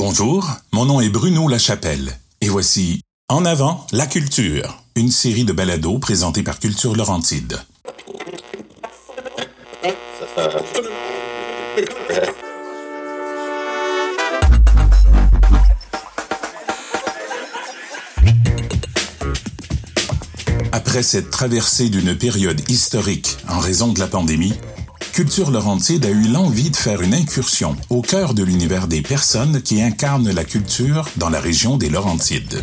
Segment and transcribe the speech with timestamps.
[0.00, 5.52] Bonjour, mon nom est Bruno Lachapelle et voici En avant la culture, une série de
[5.52, 7.58] balados présentés par Culture Laurentide.
[20.70, 24.54] Après cette traversée d'une période historique en raison de la pandémie,
[25.18, 29.62] Culture Laurentide a eu l'envie de faire une incursion au cœur de l'univers des personnes
[29.62, 32.62] qui incarnent la culture dans la région des Laurentides.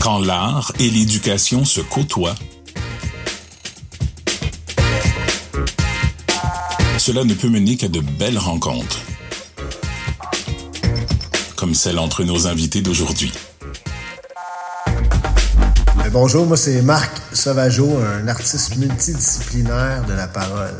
[0.00, 2.36] Quand l'art et l'éducation se côtoient,
[7.08, 8.98] cela ne peut mener qu'à de belles rencontres,
[11.56, 13.32] comme celle entre nos invités d'aujourd'hui.
[14.86, 20.76] Euh, bonjour, moi c'est Marc Sauvageau, un artiste multidisciplinaire de la parole.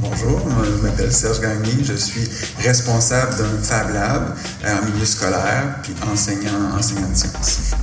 [0.00, 2.26] Bonjour, je m'appelle Serge Gagné, je suis
[2.60, 7.73] responsable d'un Fab Lab euh, en milieu scolaire puis enseignant, enseignant de sciences.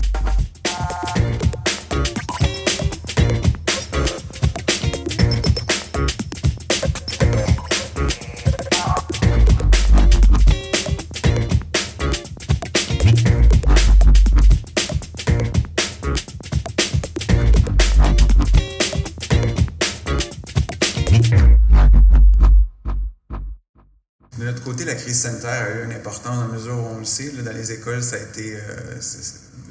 [24.41, 26.97] De notre côté, la crise sanitaire a eu une importance dans la mesure où on
[26.97, 27.29] le sait.
[27.45, 28.99] dans les écoles, ça a été euh,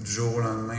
[0.04, 0.76] du jour au lendemain.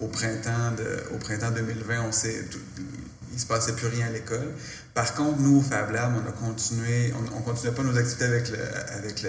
[0.00, 4.48] Au, printemps de- au printemps 2020, on il ne se passait plus rien à l'école.
[4.94, 8.24] Par contre, nous, au Fab Lab, on a continué, on ne continuait pas nos activités
[8.24, 8.50] avec,
[8.98, 9.22] avec,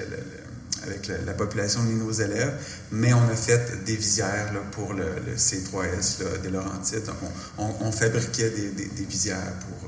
[1.23, 2.53] la population ni nos élèves,
[2.91, 7.05] mais on a fait des visières pour le, le C3S là, des Laurentides.
[7.05, 7.17] Donc,
[7.59, 9.82] on, on- on fabriquait des, visières pour,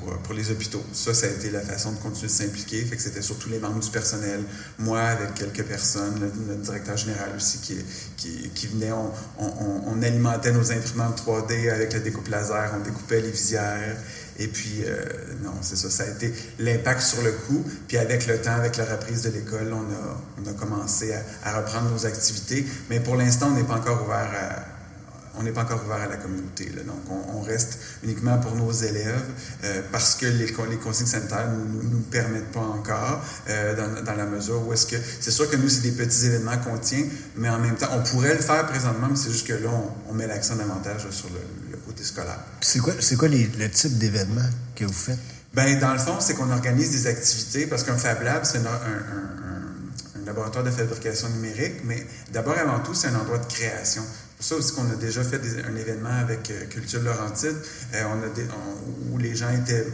[0.00, 0.82] pour, euh, pour les hôpitaux.
[0.92, 2.84] Ça, ça a été la façon de continuer de s'impliquer.
[2.84, 4.42] Fait que c'était surtout les membres du personnel,
[4.78, 6.18] moi avec quelques personnes,
[6.48, 8.92] notre directeur général aussi qui, venait.
[8.92, 13.96] On, alimentait nos imprimantes 3D avec le découpe laser, on découpait les visières.
[14.38, 15.04] Et puis, euh,
[15.42, 17.62] non, c'est ça, ça a été l'impact sur le coup.
[17.86, 21.22] Puis avec le temps, avec la reprise de l'école, on a, on a commencé à,
[21.44, 22.64] à reprendre nos activités.
[22.88, 24.69] Mais pour l'instant, on n'est pas encore ouvert à,
[25.40, 26.70] on n'est pas encore ouvert à la communauté.
[26.76, 26.82] là.
[26.82, 29.24] Donc, on, on reste uniquement pour nos élèves
[29.64, 34.04] euh, parce que les, les consignes sanitaires ne nous, nous permettent pas encore euh, dans,
[34.04, 34.96] dans la mesure où est-ce que...
[35.20, 37.04] C'est sûr que nous, c'est des petits événements qu'on tient,
[37.36, 40.10] mais en même temps, on pourrait le faire présentement, mais c'est juste que là, on,
[40.10, 42.38] on met l'accent davantage là, sur le, le côté scolaire.
[42.60, 45.18] C'est quoi, c'est quoi les- le type d'événement que vous faites?
[45.54, 48.66] Ben, dans le fond, c'est qu'on organise des activités parce qu'un Fab Lab, c'est un,
[48.66, 53.38] un- un- un laboratoire de fabrication numérique, mais d'abord et avant tout, c'est un endroit
[53.38, 54.02] de création.
[54.40, 57.56] Ça aussi qu'on a déjà fait un événement avec euh, Culture Laurentide,
[57.94, 58.04] euh,
[59.10, 59.86] où les gens étaient,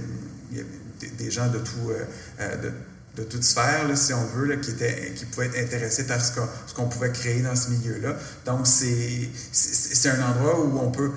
[0.53, 2.73] y avait des, gens de tout, euh,
[3.17, 6.33] de, toute sphère, si on veut, qui, pouvaient être intéressés par ce
[6.75, 8.17] qu'on, pouvait créer dans ce milieu-là.
[8.45, 11.11] Donc, c'est, c'est, c'est un endroit où on peut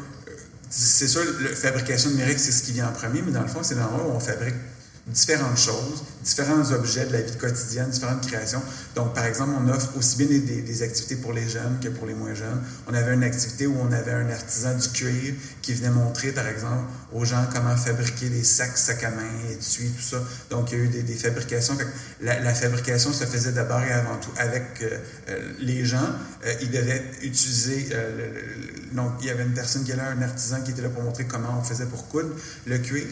[0.72, 3.64] c'est sûr, la fabrication numérique, c'est ce qui vient en premier, mais dans le fond,
[3.64, 4.54] c'est l'endroit où on fabrique
[5.10, 8.62] différentes choses, différents objets de la vie quotidienne, différentes créations.
[8.96, 12.14] Donc, par exemple, on offre aussi bien des, activités pour les jeunes que pour les
[12.14, 12.62] moins jeunes.
[12.88, 16.48] On avait une activité où on avait un artisan du cuir qui venait montrer, par
[16.48, 20.22] exemple, aux gens comment fabriquer des sacs, sacs à main, étuis, tout ça.
[20.50, 21.78] Donc, il y a eu des, des fabrications.
[22.22, 24.98] La, la fabrication se faisait d'abord et avant tout avec euh,
[25.30, 26.10] euh, les gens.
[26.46, 27.90] Euh, ils devaient utiliser...
[27.94, 30.72] euh, le- le- donc, il y avait une personne qui était là, un artisan qui
[30.72, 32.30] était là pour montrer comment on faisait pour coudre
[32.66, 33.06] le cuir.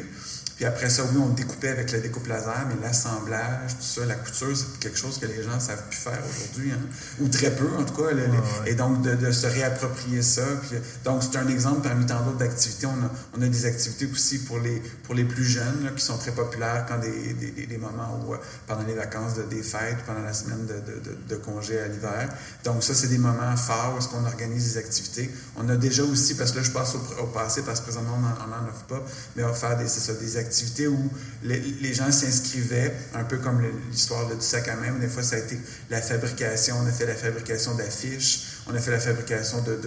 [0.58, 4.16] Puis après ça, oui, on découpait avec la découpe laser, mais l'assemblage, tout ça, la
[4.16, 6.80] couture, c'est quelque chose que les gens ne savent plus faire aujourd'hui, hein.
[7.20, 8.12] ou très peu en tout cas.
[8.12, 10.42] le- le- Et donc, de, de se réapproprier ça.
[10.68, 12.88] Puis, donc, c'est un exemple parmi tant d'autres d'activités.
[12.88, 16.04] On a, on a des activités aussi pour les, pour les plus jeunes, là, qui
[16.04, 17.34] sont très populaires quand des,
[17.68, 21.36] des, moments où, euh, pendant les vacances de, des fêtes, pendant la semaine de, de,
[21.36, 22.30] congé à l'hiver.
[22.64, 25.30] Donc, ça, c'est des moments forts où est-ce qu'on organise des activités.
[25.56, 28.18] On a déjà aussi, parce que là, je passe au, au passé, parce que présentement,
[28.44, 29.04] on n'en offre pas,
[29.36, 30.47] mais on va faire des, c'est ça, des activités
[30.88, 31.10] où
[31.44, 33.62] les, gens s'inscrivaient, un peu comme
[33.92, 34.92] l'histoire du sac à main.
[35.00, 35.58] Des fois, ça a été
[35.90, 39.80] la fabrication, on a fait la fabrication d'affiches, On a fait la fabrication de,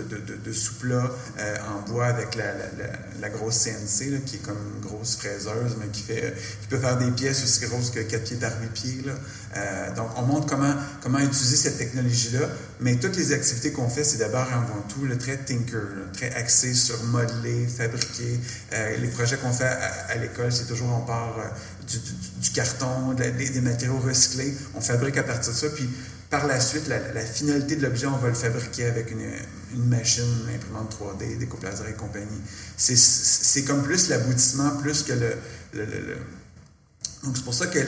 [0.45, 5.77] de, sous-plats euh, en bois avec la, grosse CNC, qui est comme une grosse fraiseuse,
[5.79, 8.69] mais qui, fait, qui peut faire des pièces aussi grosses que 4 pieds par 8
[8.73, 9.03] pieds.
[9.05, 9.13] Là.
[9.57, 12.49] Euh, donc, on montre comment, comment utiliser cette technologie-là,
[12.81, 15.83] mais toutes les activités qu'on fait, c'est d'abord avant tout le très tinker,
[16.13, 18.39] très axé sur modeler, fabriquer.
[18.73, 21.37] Euh, les projets qu'on fait à, l'école, c'est toujours on part
[21.87, 21.99] du,
[22.41, 25.89] du, carton, des, matériaux recyclés, on fabrique à partir de ça, puis
[26.31, 29.33] par la suite, la, finalité de l'objet, on va le fabriquer avec une,
[29.75, 32.41] une machine, une imprimante 3D, des laser et compagnie.
[32.77, 35.35] C'est comme plus l'aboutissement, plus que le,
[35.75, 36.17] le, le
[37.23, 37.79] donc, c'est pour ça que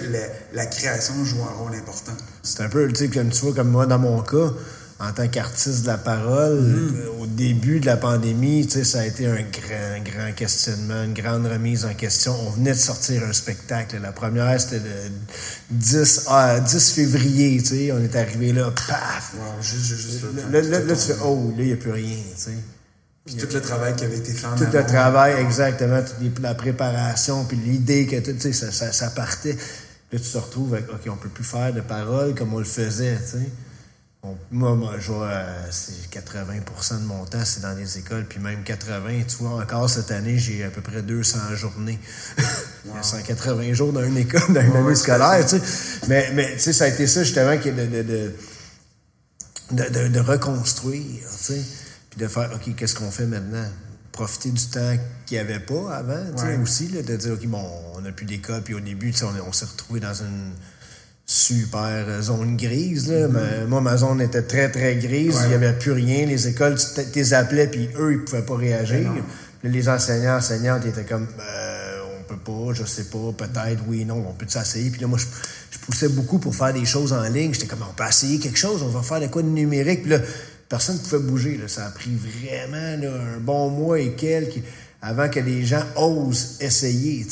[0.52, 2.12] la, création joue un rôle important.
[2.42, 4.52] C'est un peu, tu sais, comme tu vois, comme moi, dans mon cas,
[5.00, 7.20] en tant qu'artiste de la parole, mm.
[7.20, 11.14] au début de la pandémie, tu sais, ça a été un grand, grand questionnement, une
[11.14, 12.34] grande remise en question.
[12.46, 13.98] On venait de sortir un spectacle.
[14.02, 15.10] La première, c'était le
[15.70, 16.28] 10,
[16.66, 17.92] 10 février, tu sais.
[17.92, 19.34] On est arrivé là, paf!
[19.62, 22.50] juste, juste, là, là, tu fais, oh, là, il n'y a plus rien, tu sais.
[23.24, 26.02] Puis tout le travail qui avait été fait en Tout le travail, exactement.
[26.40, 29.56] la préparation, puis l'idée que, tu sais, ça, ça, ça, partait.
[30.12, 32.64] Là, tu te retrouves avec, OK, on peut plus faire de paroles comme on le
[32.64, 33.50] faisait, tu sais
[34.52, 38.38] moi, moi, je vois, euh, c'est 80% de mon temps, c'est dans les écoles, puis
[38.38, 39.22] même 80.
[39.26, 41.98] Tu vois, encore cette année, j'ai à peu près 200 journées.
[42.84, 43.00] Wow.
[43.00, 45.62] 180 jours dans une école, dans une année scolaire, tu sais.
[46.08, 48.34] Mais, mais tu sais, ça a été ça, justement, de, de,
[49.70, 51.62] de, de, de reconstruire, tu sais,
[52.12, 53.64] puis de faire, OK, qu'est-ce qu'on fait maintenant?
[54.12, 54.94] Profiter du temps
[55.24, 57.64] qu'il n'y avait pas avant, tu sais, aussi, là, de dire, OK, bon,
[57.94, 60.52] on n'a plus d'école, puis au début, on, on s'est retrouvé dans une
[61.24, 63.10] super zone grise.
[63.10, 63.28] Là.
[63.28, 63.66] Mm-hmm.
[63.66, 65.38] moi, ma zone était très, très grise.
[65.44, 66.26] Il n'y avait plus rien.
[66.26, 69.10] Les écoles, tu les appelais, puis eux, ils ne pouvaient pas réagir.
[69.64, 74.04] les enseignants, enseignantes, ils étaient comme, euh, on peut pas, je sais pas, peut-être, oui,
[74.04, 74.90] non, on peut s'essayer.
[74.90, 75.24] Puis là, moi, je,
[75.86, 77.54] poussais beaucoup pour faire des choses en ligne.
[77.54, 80.02] J'étais comme, on peut essayer quelque chose, on va faire de quoi de numérique.
[80.02, 80.18] Puis là,
[80.72, 81.58] personne ne pouvait bouger.
[81.58, 81.68] Là.
[81.68, 84.62] Ça a pris vraiment un bon mois et quelques
[85.02, 87.26] avant que les gens osent essayer.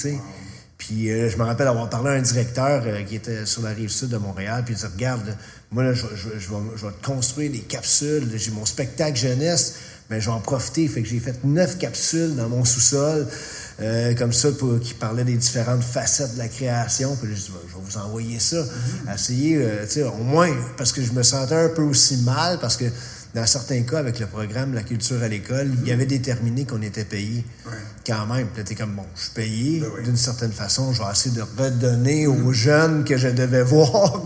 [0.76, 3.70] Puis euh, je me rappelle avoir parlé à un directeur euh, qui était sur la
[3.70, 5.34] rive sud de Montréal, puis il dit Regarde,
[5.70, 9.76] moi, là, je, je, je, vais, je, vais, construire des capsules, j'ai mon spectacle jeunesse,
[10.10, 10.86] mais je vais en profiter.
[10.86, 13.26] Fait que j'ai fait neuf capsules dans mon sous-sol,
[13.80, 17.16] euh, comme ça, pour, qui parlaient des différentes facettes de la création.
[17.16, 18.58] Puis là, je dis Je vais vous envoyer ça.
[18.58, 19.14] Mm-hmm.
[19.14, 22.76] Essayer, tu sais, au moins, parce que je me sentais un peu aussi mal, parce
[22.76, 22.84] que
[23.34, 26.82] dans certains cas, avec le programme La culture à l'école, il y avait déterminé qu'on
[26.82, 27.44] était payé
[28.04, 28.48] quand même.
[28.56, 32.26] Là, comme, bon, je suis payé ben d'une certaine façon, je vais essayer de redonner
[32.26, 34.24] aux jeunes que je devais voir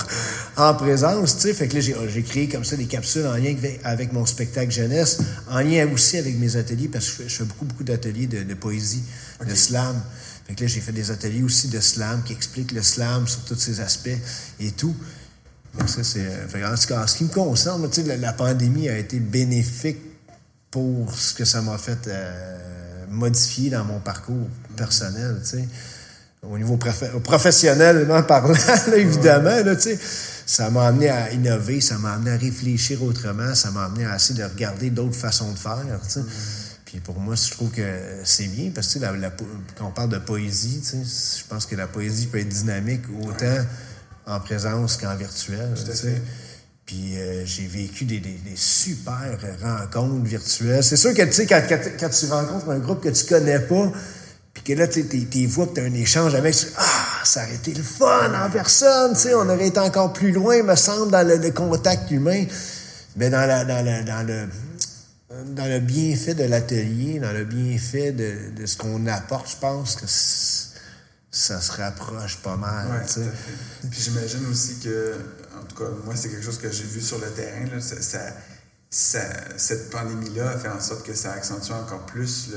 [0.57, 1.55] en présence, tu sais.
[1.55, 5.19] Fait que là, j'ai créé comme ça des capsules en lien avec mon spectacle jeunesse,
[5.51, 9.03] en lien aussi avec mes ateliers, parce que je fais, beaucoup, beaucoup d'ateliers de, poésie,
[9.47, 10.01] de slam.
[10.47, 13.45] Fait que là, j'ai fait des ateliers aussi de slam qui expliquent le slam sur
[13.45, 14.09] tous ses aspects
[14.61, 14.95] et tout.
[15.79, 18.89] Donc ça, c'est, euh, en tout cas, en ce qui me concerne, la, la pandémie
[18.89, 19.99] a été bénéfique
[20.71, 25.37] pour ce que ça m'a fait euh, modifier dans mon parcours personnel.
[26.43, 28.55] Au niveau professionnellement parlant,
[28.97, 29.57] évidemment.
[30.47, 34.17] Ça m'a amené à innover, ça m'a amené à réfléchir autrement, ça m'a amené à
[34.17, 35.79] essayer de regarder d'autres façons de faire.
[36.85, 37.83] Puis pour moi, je trouve que
[38.25, 38.99] c'est bien parce que
[39.79, 43.65] quand on parle de poésie, je pense que la poésie peut être dynamique autant
[44.27, 45.75] en présence qu'en virtuel.
[46.87, 50.85] Puis euh, j'ai vécu des, des, super rencontres virtuelles.
[50.85, 51.63] C'est sûr que, tu sais, quand,
[51.99, 53.91] quand, tu rencontres un groupe que tu connais pas,
[54.53, 57.55] puis que là, tu sais, vois que tu as un échange avec, ah, ça aurait
[57.55, 61.11] été le fun en personne, tu sais, on aurait été encore plus loin, me semble,
[61.11, 62.45] dans le, contact humain.
[63.17, 64.49] Mais dans, la, dans, le, dans, le,
[65.55, 69.97] dans le bienfait de l'atelier, dans le bienfait de, de ce qu'on apporte, je pense
[69.97, 70.07] que
[71.35, 72.87] ça se rapproche pas mal.
[72.89, 73.25] Ouais,
[73.91, 75.15] Puis j'imagine aussi que,
[75.61, 77.67] en tout cas, moi, c'est quelque chose que j'ai vu sur le terrain.
[77.75, 78.21] Là, ça,
[78.89, 79.21] ça,
[79.57, 82.51] cette pandémie-là a fait en sorte que ça accentue encore plus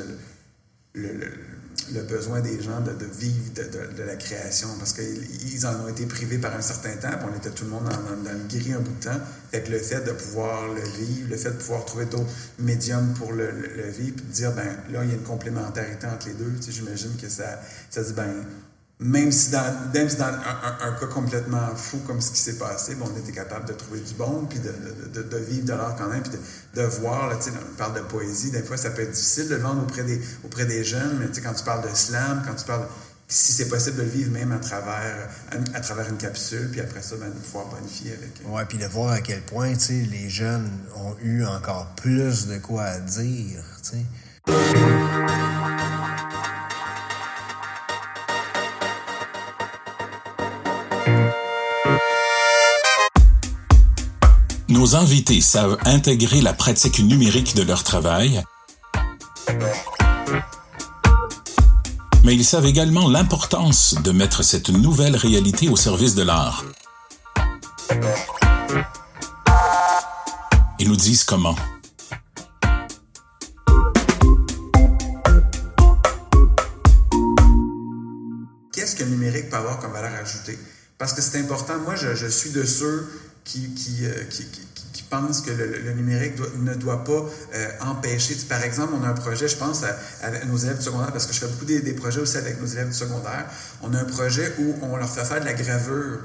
[0.94, 1.28] le, le,
[1.92, 5.88] le besoin des gens de, de vivre de, de, la création parce qu'ils en ont
[5.88, 8.48] été privés par un certain temps, puis on était tout le monde dans, dans, le
[8.48, 9.20] gris un bout de temps.
[9.52, 12.30] Fait que le fait de pouvoir le vivre, le fait de pouvoir trouver d'autres
[12.60, 13.50] médiums pour le,
[13.90, 17.16] vivre, puis de dire, ben là, il y a une complémentarité entre les deux, j'imagine
[17.20, 18.46] que ça, ça dit, ben
[19.00, 22.98] même si dans, même si dans un, cas complètement fou comme ce qui s'est passé,
[23.00, 24.74] on était capable de trouver du bon, puis de,
[25.13, 26.32] de, de, vivre de l'art quand même, puis
[26.74, 29.62] de, voir, là, on parle de poésie, des fois ça peut être difficile de le
[29.62, 32.88] vendre auprès des, auprès des jeunes, mais quand tu parles de slam, quand tu parles,
[33.27, 35.30] si c'est possible de le vivre même à travers,
[35.74, 38.42] à, travers une capsule, puis après ça, ben, de pouvoir bonifier avec.
[38.46, 42.84] Oui, puis de voir à quel point, les jeunes ont eu encore plus de quoi
[42.84, 43.98] à dire, tu.
[54.88, 58.41] Nos invités savent intégrer la pratique numérique de leur travail,
[62.24, 66.63] mais ils savent également l'importance de mettre cette nouvelle réalité au service de l'art.
[70.79, 71.56] Ils nous disent comment.
[78.72, 80.58] Qu'est-ce que le numérique peut avoir comme valeur ajoutée?
[80.98, 81.77] Parce que c'est important.
[81.79, 83.08] Moi, je, suis de ceux
[83.48, 84.46] qui, qui, euh, qui,
[84.92, 87.25] qui pensent que le, numérique ne doit pas
[87.56, 88.36] euh, empêcher.
[88.50, 89.84] Par exemple, on a un projet, je pense,
[90.22, 92.68] avec nos élèves du secondaire, parce que je fais beaucoup des, projets aussi avec nos
[92.68, 93.46] élèves du secondaire.
[93.82, 96.20] On a un projet où on leur fait faire de la gravure.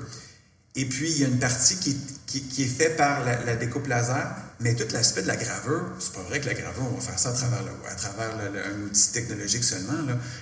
[0.74, 1.94] Et puis, il y a une partie qui,
[2.26, 6.22] qui, est faite par la, découpe laser, mais tout l'aspect de la gravure, c'est pas
[6.22, 9.12] vrai que la gravure, on va faire ça à travers, le, à travers un outil
[9.12, 9.98] technologique seulement.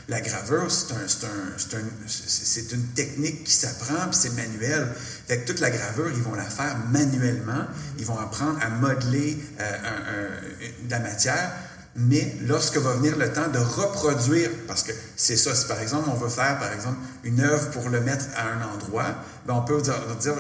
[0.08, 4.86] La gravure, c'est un, un, un, une technique qui s'apprend, puis c'est manuel.
[5.26, 7.66] Fait que toute la gravure, ils vont la faire manuellement.
[7.98, 10.40] Ils vont apprendre à modeler euh,
[10.84, 11.50] de la matière
[11.96, 16.08] mais lorsque va venir le temps de reproduire, parce que c'est ça, si par exemple
[16.10, 19.14] on veut faire par exemple une œuvre pour le mettre à un endroit,
[19.46, 19.94] ben on peut dire,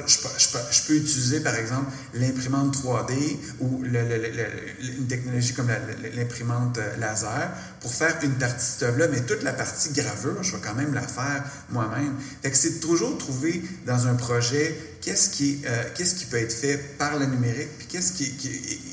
[0.06, 5.68] je, peux, utiliser par exemple l'imprimante 3D ou une technologie comme
[6.14, 10.52] l'imprimante euh, laser pour faire une partie de œuvre-là, mais toute la partie gravure, je
[10.52, 12.14] vais quand même la faire moi-même.
[12.42, 16.52] Fait que c'est toujours trouver dans un projet qu'est-ce qui, euh, qu'est-ce qui peut être
[16.52, 18.34] fait par le numérique, puis qu'est-ce qui,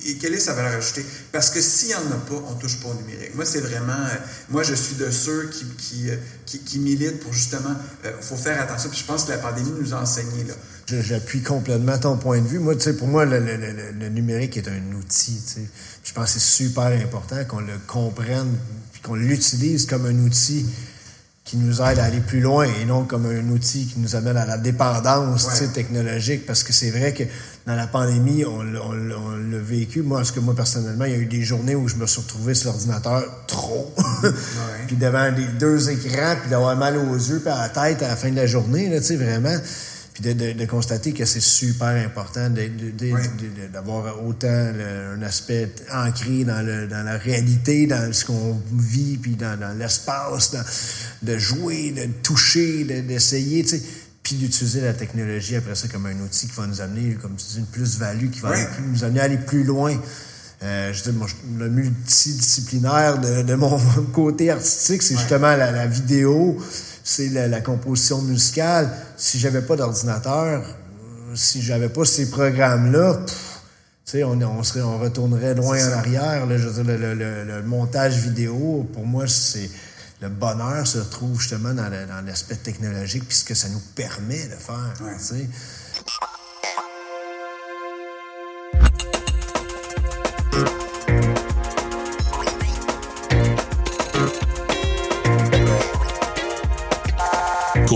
[0.06, 1.06] et quelle est sa valeur ajoutée.
[1.32, 3.36] Parce que s'il n'y en a pas, on touche pas au numérique.
[3.36, 4.16] Moi, c'est vraiment, euh,
[4.50, 6.16] moi, je suis de ceux qui, qui, euh,
[6.46, 8.90] qui, militent pour justement, il faut faire attention.
[8.90, 10.54] Puis je pense que la pandémie nous a enseigné, là.
[11.02, 12.60] J'appuie complètement ton point de vue.
[12.60, 15.68] Moi, tu sais, pour moi, le, numérique est un outil, tu sais.
[16.04, 18.58] Je pense que c'est super important qu'on le comprenne,
[19.04, 20.66] qu'on l'utilise comme un outil
[21.48, 24.36] qui nous aide à aller plus loin et non comme un outil qui nous amène
[24.36, 26.46] à la dépendance technologique.
[26.46, 27.24] Parce que c'est vrai que
[27.66, 30.02] dans la pandémie, on, l'a vécu.
[30.02, 32.20] Moi, parce que moi, personnellement, il y a eu des journées où je me suis
[32.20, 33.96] retrouvé sur l'ordinateur trop.
[34.88, 38.10] puis devant les deux écrans, puis d'avoir mal aux yeux, puis à la tête à
[38.10, 39.58] la fin de la journée, tu sais, vraiment
[40.20, 42.50] puis de, constater que c'est super important
[43.72, 50.56] d'avoir autant un aspect ancré dans, la réalité, dans ce qu'on vit, puis dans, l'espace,
[51.22, 53.64] de jouer, de toucher, d'essayer,
[54.24, 57.46] puis d'utiliser la technologie après ça comme un outil qui va nous amener, comme tu
[57.52, 58.56] dis, une plus-value, qui va
[58.88, 59.96] nous amener à aller plus loin.
[60.64, 61.18] Euh, je dis,
[61.60, 63.78] le multidisciplinaire de, mon
[64.14, 66.58] côté artistique, c'est justement la vidéo,
[67.08, 68.90] c'est la, composition musicale.
[69.16, 70.64] Si j'avais pas d'ordinateur,
[71.36, 73.20] si j'avais pas ces programmes-là,
[74.14, 76.46] on, on, serait, on retournerait loin en arrière.
[76.50, 79.70] je veux dire, le, montage vidéo, pour moi, c'est
[80.22, 81.90] le bonheur se trouve justement dans
[82.26, 84.94] l'aspect technologique, puisque ça nous permet de faire.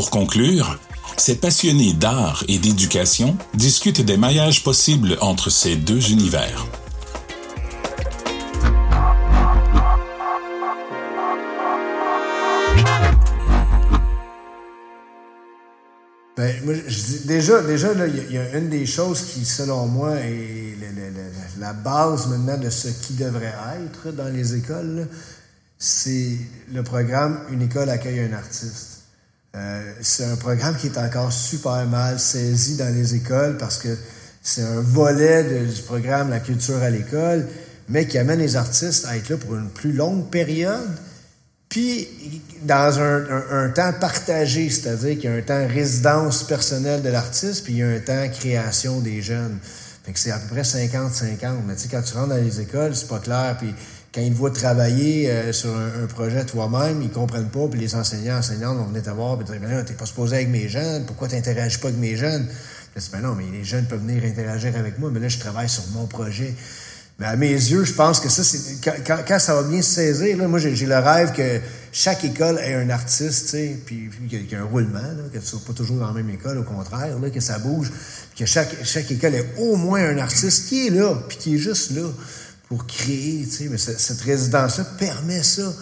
[0.01, 0.79] Pour conclure,
[1.15, 6.65] ces passionnés d'art et d'éducation discutent des maillages possibles entre ces deux univers.
[16.36, 16.55] Ben,
[17.25, 20.77] déjà, déjà il y, a une des choses qui, selon moi, est
[21.60, 23.53] la base maintenant de ce qui devrait
[23.86, 25.08] être dans les écoles,
[25.77, 26.39] c'est
[26.74, 28.90] le programme Une école accueille un artiste.
[29.55, 33.98] Euh, c'est un programme qui est encore super mal saisi dans les écoles parce que
[34.41, 37.48] c'est un volet du programme La culture à l'école,
[37.89, 40.89] mais qui amène les artistes à être là pour une plus longue période,
[41.67, 42.08] puis
[42.63, 47.74] dans un, temps partagé, c'est-à-dire qu'il y a un temps résidence personnelle de l'artiste, puis
[47.74, 49.58] il y a un temps création des jeunes.
[50.03, 51.63] Fait que c'est à peu près 50-50.
[51.65, 53.74] Mais tu sais, quand tu rentres dans les écoles, c'est pas clair, puis
[54.13, 57.96] quand ils te voient travailler euh, sur un, projet toi-même, ils comprennent pas, puis les
[57.96, 61.06] enseignants, enseignantes vont venir te voir, puis dire, ben t'es pas supposé avec mes jeunes,
[61.06, 62.46] pourquoi t'interagis pas avec mes jeunes?
[62.96, 65.39] Je dis, ben non, mais les jeunes peuvent venir interagir avec moi, mais là, je
[65.39, 66.53] travaille sur mon projet.
[67.20, 69.91] Mais à mes yeux, je pense que ça, c'est quand, quand, ça va bien se
[69.91, 71.62] saisir, là, moi, j'ai le rêve que
[71.94, 75.39] chaque école ait un artiste, tu sais, puis, qu'il y, ait un roulement, là, que
[75.39, 77.91] ce soit pas toujours dans la même école, au contraire, là, que ça bouge,
[78.38, 81.60] que chaque, chaque école ait au moins un artiste qui est là, puis qui est
[81.60, 82.10] juste là
[82.72, 85.74] pour créer, tu sais, mais cette résidence-là permet ça,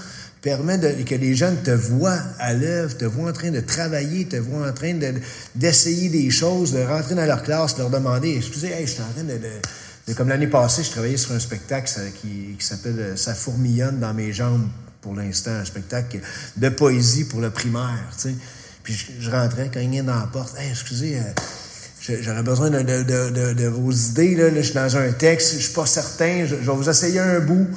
[0.42, 4.38] permet que les jeunes te voient à l'œuvre, te voient en train de travailler, te
[4.38, 4.98] voient en train
[5.54, 9.24] d'essayer des choses, de rentrer dans leur classe, leur demander, excusez, je suis en train
[9.24, 11.92] de, comme l'année passée, je travaillais sur un spectacle
[12.24, 14.68] qui, s'appelle euh, Ça fourmillonne dans mes jambes
[15.02, 16.20] pour l'instant, un spectacle
[16.58, 18.36] de poésie pour le primaire, tu sais.
[18.82, 21.22] Puis je, rentrais, quand il dans la porte, hey, excusez, euh,
[22.22, 24.36] j'aurais besoin de, vos idées.
[24.36, 24.54] Là.
[24.56, 26.46] je suis dans un texte, je suis pas certain.
[26.46, 27.68] Je, vais vous essayer un bout.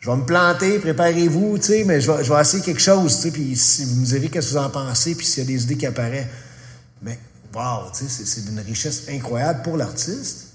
[0.00, 3.30] Je vais me planter, préparez-vous, tu sais, mais je vais, essayer quelque chose, tu sais,
[3.30, 5.62] puis si vous me direz qu'est-ce que vous en pensez, puis s'il y a des
[5.64, 6.26] idées qui apparaissent.
[7.02, 7.18] Mais,
[7.54, 10.54] wow, tu sais, c'est d'une richesse incroyable pour l'artiste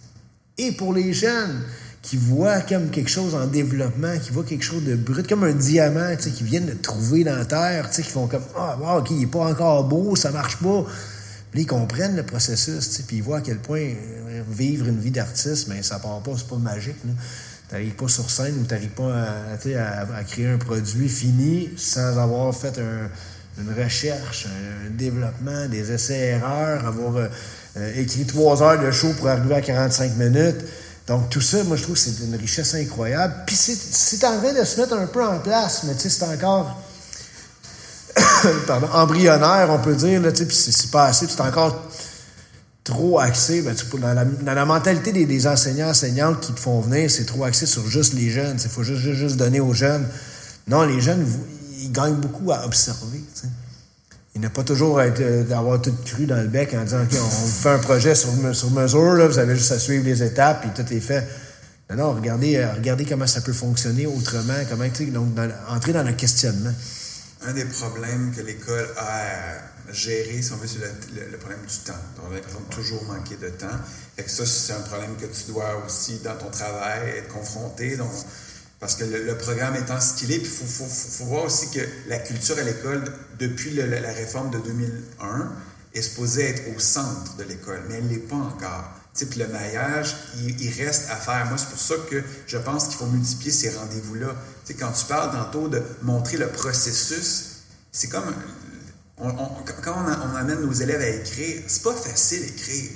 [0.57, 1.61] et pour les jeunes
[2.01, 5.53] qui voient comme quelque chose en développement, qui voient quelque chose de brut, comme un
[5.53, 8.43] diamant, tu sais, qui viennent de trouver dans la terre, tu sais, qui font comme,
[8.57, 10.85] ah, wow, OK, il n'est pas encore beau, ça marche pas.
[11.55, 15.09] Puis ils comprennent le processus, puis ils voient à quel point euh, vivre une vie
[15.09, 17.07] d'artiste, mais ça part pas, c'est pas magique, Tu
[17.73, 22.53] n'arrives pas sur scène ou t'arrives pas à, à, créer un produit fini sans avoir
[22.53, 22.77] fait
[23.57, 27.27] une recherche, un, développement, des essais-erreurs, avoir euh,
[27.77, 30.59] euh, écrit trois heures de show pour arriver à 45 minutes.
[31.07, 33.33] Donc, tout ça, moi, je trouve que c'est une richesse incroyable.
[33.47, 36.25] Puis, c'est en train de se mettre un peu en place, mais tu sais, c'est
[36.25, 36.81] encore
[38.67, 41.89] pardon, embryonnaire, on peut dire, là, tu sais, puis c'est pas assez, c'est encore
[42.83, 47.43] trop axé, ben, dans, la, mentalité des, enseignants, enseignantes qui te font venir, c'est trop
[47.43, 48.57] axé sur juste les jeunes.
[48.63, 50.07] Il faut juste, juste, donner aux jeunes.
[50.67, 51.25] Non, les jeunes,
[51.79, 53.23] ils gagnent beaucoup à observer.
[53.33, 53.47] sais.
[54.35, 57.47] Il n'a pas toujours euh, d'avoir tout cru dans le bec en disant, OK, on
[57.47, 60.93] fait un projet sur, sur mesure, vous avez juste à suivre les étapes, et tout
[60.93, 61.25] est fait.
[61.89, 66.03] Non, non, regardez, euh, regardez comment ça peut fonctionner autrement, comment, donc, dans, entrer dans
[66.03, 66.73] le questionnement.
[67.47, 71.77] Un des problèmes que l'école a à gérer, si on veut, c'est le, problème du
[71.79, 71.93] temps.
[72.23, 73.67] On a l'impression de toujours manquer de temps.
[74.17, 77.97] Et ça, c'est un problème que tu dois aussi, dans ton travail, être confronté.
[77.97, 78.09] Donc,
[78.79, 82.57] parce que le, programme étant ce qu'il est, il faut, voir aussi que la culture
[82.57, 83.03] à l'école,
[83.37, 85.51] depuis la réforme de 2001,
[85.93, 88.94] est supposée être au centre de l'école, mais elle ne l'est pas encore.
[89.17, 91.45] Puis le maillage, il, reste à faire.
[91.47, 94.35] Moi, c'est pour ça que je pense qu'il faut multiplier ces rendez-vous-là.
[94.77, 98.33] quand tu parles tantôt de montrer le processus, c'est comme.
[99.17, 102.91] quand on, amène nos élèves à écrire, c'est pas facile d'écrire.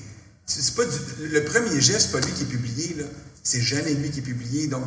[0.46, 0.84] C'est pas
[1.22, 2.96] le premier geste, pas lui qui est publié.
[2.96, 3.06] Là.
[3.44, 4.68] C'est jamais lui qui est publié.
[4.68, 4.84] Donc,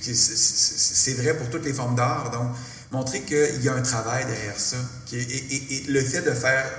[0.00, 2.30] c'est vrai pour toutes les formes d'art.
[2.30, 2.56] Donc,
[2.90, 4.76] montrer qu'il y a un travail derrière ça.
[5.12, 6.70] Et, le fait de faire,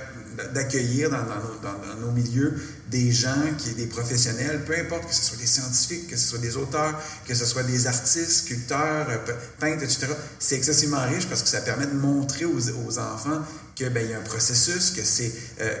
[0.52, 1.24] d'accueillir dans,
[2.00, 2.54] nos, milieux
[2.94, 6.38] des gens, qui des professionnels, peu importe que ce soit des scientifiques, que ce soit
[6.38, 6.94] des auteurs,
[7.26, 9.06] que ce soit des artistes, sculpteurs,
[9.58, 10.06] peintres, etc.,
[10.38, 13.42] c'est excessivement riche parce que ça permet de montrer aux, enfants
[13.76, 15.74] que ben, il y a un processus, que c'est euh,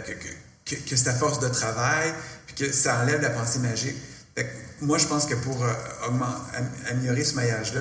[0.64, 2.12] que, que, à force de travail,
[2.46, 3.96] puis que ça enlève la pensée magique
[4.80, 5.72] moi, je pense que pour euh,
[6.90, 7.80] améliorer ce maillage-là,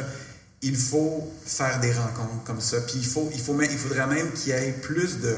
[0.61, 2.79] il faut faire des rencontres comme ça.
[2.81, 5.35] Puis il, faut, il, faut, il faudrait même qu'il y ait plus de,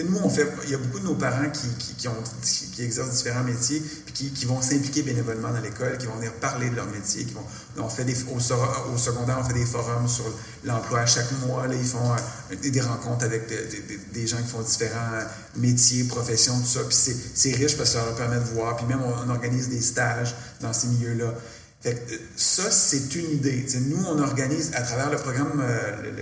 [0.00, 3.10] nous, on fait, il y a beaucoup de nos parents qui, qui, ont, qui, exercent
[3.10, 6.86] différents métiers, puis qui, vont s'impliquer bénévolement dans l'école, qui vont venir parler de leur
[6.86, 7.44] métier, qui vont,
[7.76, 10.24] on fait des, au, secondaire, on fait des forums sur
[10.64, 13.46] l'emploi à chaque mois, là, ils font euh, des rencontres avec
[14.12, 15.26] des, gens qui font différents
[15.56, 16.96] métiers, professions, tout ça, puis
[17.34, 20.34] c'est riche parce que ça leur permet de voir, puis même on organise des stages
[20.62, 21.34] dans ces milieux-là.
[21.82, 22.00] Fait
[22.36, 23.66] ça, c'est une idée.
[23.88, 26.12] nous, on organise à travers le programme euh,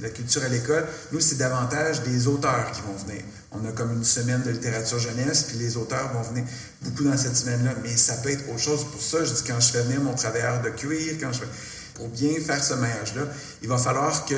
[0.00, 3.24] La culture à l'école, nous, c'est davantage des auteurs qui vont venir.
[3.50, 6.44] On a comme une semaine de littérature jeunesse, puis les auteurs vont venir
[6.82, 7.72] beaucoup dans cette semaine-là.
[7.82, 8.84] Mais ça peut être autre chose.
[8.84, 11.48] Pour ça, je dis quand je fais venir mon travailleur de cuir, quand je fais,
[11.94, 13.22] pour bien faire ce maillage-là,
[13.62, 14.34] il va falloir que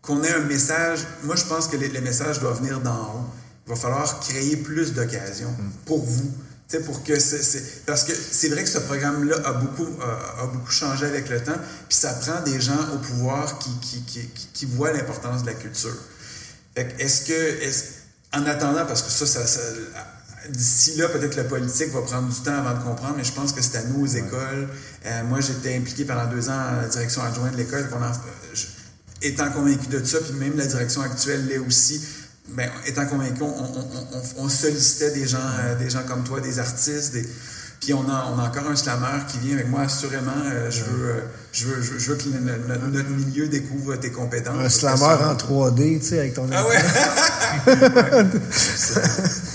[0.00, 1.06] qu'on ait un message.
[1.24, 3.26] Moi, je pense que les, les messages doivent venir d'en haut.
[3.66, 5.54] Il va falloir créer plus d'occasions
[5.84, 6.32] pour vous
[6.78, 11.06] pour que c'est, parce que c'est vrai que ce programme-là a beaucoup, a beaucoup changé
[11.06, 14.92] avec le temps, puis ça prend des gens au pouvoir qui, qui, qui, qui voient
[14.92, 15.96] l'importance de la culture.
[16.76, 18.00] est-ce que, est
[18.32, 19.60] en attendant, parce que ça, ça,
[20.48, 23.32] d'ici là, peut-être que la politique va prendre du temps avant de comprendre, mais je
[23.32, 24.68] pense que c'est à nous, aux écoles.
[25.06, 27.88] Euh, moi, j'étais impliqué pendant deux ans à la direction adjointe de l'école,
[29.22, 32.00] étant convaincu de ça, puis même la direction actuelle l'est aussi
[32.48, 33.42] ben, étant convaincu,
[34.38, 37.16] on, sollicitait des gens, euh, des gens comme toi, des artistes,
[37.80, 40.32] puis on a, on a encore un slammer qui vient avec moi, assurément.
[40.44, 41.20] Euh, je, veux, euh,
[41.52, 44.58] je, veux, je, veux, que notre, milieu découvre tes compétences.
[44.58, 46.46] Un slammer en 3D, tu sais, avec ton...
[46.52, 46.76] Ah ouais?